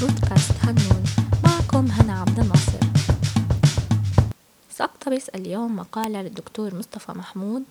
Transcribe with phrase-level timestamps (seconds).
[0.00, 1.04] بودكاست هنون.
[1.44, 2.78] معكم هنا عبد الناصر.
[4.70, 7.62] سأقتبس اليوم مقالة للدكتور مصطفى محمود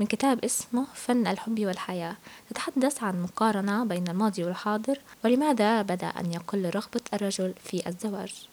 [0.00, 2.16] من كتاب اسمه فن الحب والحياة.
[2.50, 8.48] تتحدث عن مقارنة بين الماضي والحاضر ولماذا بدأ أن يقل رغبة الرجل في الزواج؟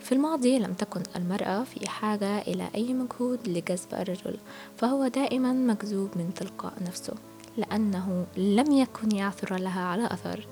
[0.00, 4.36] في الماضي لم تكن المرأة في حاجة إلى أي مجهود لجذب الرجل
[4.78, 7.14] فهو دائما مجذوب من تلقاء نفسه.
[7.56, 10.46] لأنه لم يكن يعثر لها على أثر.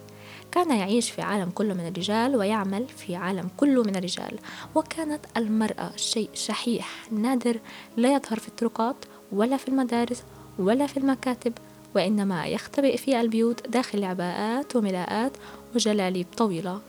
[0.52, 4.38] كان يعيش في عالم كله من الرجال ويعمل في عالم كله من الرجال.
[4.74, 7.60] وكانت المرأة شيء شحيح نادر
[7.96, 8.96] لا يظهر في الطرقات
[9.32, 10.22] ولا في المدارس
[10.58, 11.52] ولا في المكاتب
[11.94, 15.32] وإنما يختبئ في البيوت داخل عباءات وملاءات
[15.74, 16.80] وجلاليب طويلة.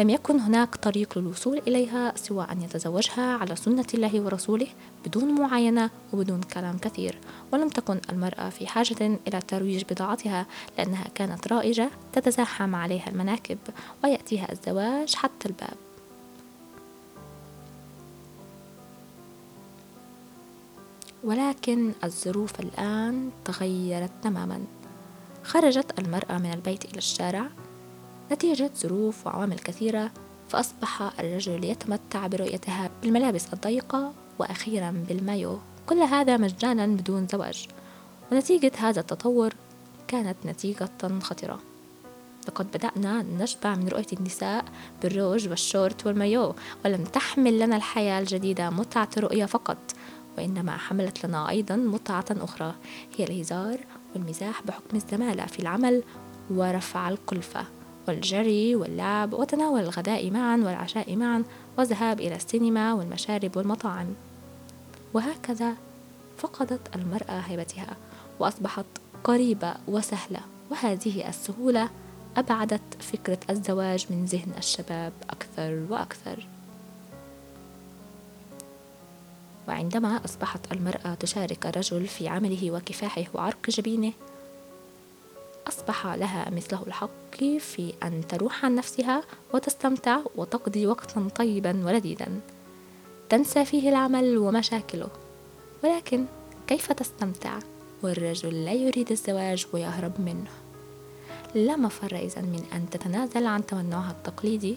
[0.00, 4.66] لم يكن هناك طريق للوصول إليها سوى أن يتزوجها على سنة الله ورسوله
[5.06, 7.18] بدون معاينة وبدون كلام كثير
[7.52, 10.46] ولم تكن المرأة في حاجة إلى ترويج بضاعتها
[10.78, 13.58] لأنها كانت رائجة تتزاحم عليها المناكب
[14.04, 15.76] ويأتيها الزواج حتى الباب.
[21.24, 24.64] ولكن الظروف الآن تغيرت تماما.
[25.44, 27.48] خرجت المرأة من البيت إلى الشارع
[28.32, 30.10] نتيجة ظروف وعوامل كثيرة
[30.48, 35.58] فأصبح الرجل يتمتع برؤيتها بالملابس الضيقة وأخيرا بالمايو.
[35.86, 37.68] كل هذا مجانا بدون زواج
[38.32, 39.54] ونتيجة هذا التطور
[40.08, 40.88] كانت نتيجة
[41.22, 41.60] خطرة
[42.48, 44.64] لقد بدأنا نشبع من رؤية النساء
[45.02, 49.78] بالروج والشورت والمايو ولم تحمل لنا الحياة الجديدة متعة الرؤية فقط
[50.38, 52.74] وإنما حملت لنا أيضا متعة أخرى
[53.16, 53.78] هي الهزار
[54.14, 56.02] والمزاح بحكم الزمالة في العمل
[56.50, 57.66] ورفع الكلفة
[58.08, 61.44] والجري واللعب وتناول الغداء معا والعشاء معا
[61.78, 64.14] والذهاب إلى السينما والمشارب والمطاعم.
[65.14, 65.74] وهكذا
[66.38, 67.96] فقدت المرأة هيبتها
[68.38, 68.86] وأصبحت
[69.24, 71.88] قريبة وسهلة وهذه السهولة
[72.36, 76.46] أبعدت فكرة الزواج من ذهن الشباب أكثر وأكثر.
[79.68, 84.12] وعندما أصبحت المرأة تشارك الرجل في عمله وكفاحه وعرق جبينه
[85.72, 89.22] أصبح لها مثله الحق في أن تروح عن نفسها
[89.54, 92.28] وتستمتع وتقضي وقتا طيبا ولذيذا.
[93.28, 95.08] تنسى فيه العمل ومشاكله.
[95.84, 96.24] ولكن
[96.66, 97.58] كيف تستمتع؟
[98.02, 100.50] والرجل لا يريد الزواج ويهرب منه.
[101.54, 104.76] لا مفر إذا من أن تتنازل عن تمنعها التقليدي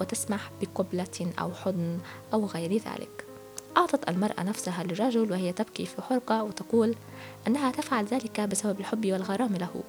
[0.00, 1.98] وتسمح بقبلة أو حضن
[2.32, 3.24] أو غير ذلك.
[3.76, 6.94] أعطت المرأة نفسها للرجل وهي تبكي في حرقة وتقول
[7.46, 9.82] أنها تفعل ذلك بسبب الحب والغرام له.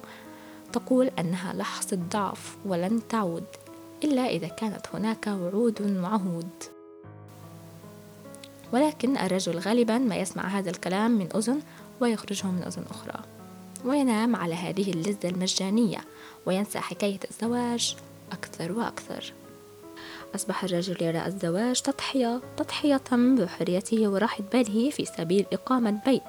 [0.74, 3.44] تقول أنها لحظة ضعف ولن تعود
[4.04, 6.50] إلا إذا كانت هناك وعود وعهود.
[8.72, 11.60] ولكن الرجل غالبا ما يسمع هذا الكلام من أذن
[12.00, 13.24] ويخرجه من أذن أخرى
[13.84, 15.98] وينام على هذه اللذة المجانية
[16.46, 17.96] وينسى حكاية الزواج
[18.32, 19.32] أكثر وأكثر.
[20.34, 26.22] أصبح الرجل يرى الزواج تضحية تضحية بحريته وراحة باله في سبيل إقامة بيت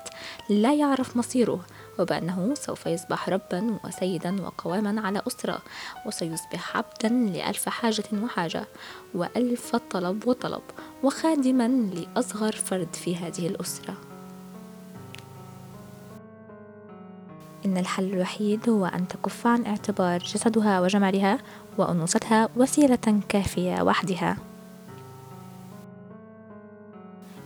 [0.50, 1.66] لا يعرف مصيره
[2.00, 5.62] وبأنه سوف يصبح ربا وسيدا وقواما على أسرة
[6.06, 8.68] وسيصبح عبدا لألف حاجة وحاجة
[9.14, 10.62] وألف طلب وطلب
[11.04, 13.96] وخادما لأصغر فرد في هذه الأسرة.
[17.66, 21.38] إن الحل الوحيد هو أن تكف عن اعتبار جسدها وجمالها
[21.78, 24.38] وأنوثتها وسيلة كافية وحدها.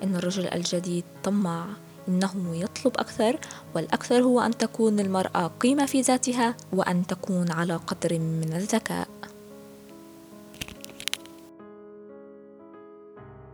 [0.04, 1.66] إن الرجل الجديد طماع
[2.10, 3.40] إنه يطلب أكثر
[3.76, 9.08] والأكثر هو أن تكون المرأة قيمة في ذاتها وأن تكون على قدر من الذكاء.